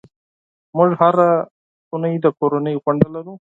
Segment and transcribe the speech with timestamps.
[0.75, 1.29] موږ هره
[1.91, 3.33] اونۍ د کورنۍ غونډه لرو.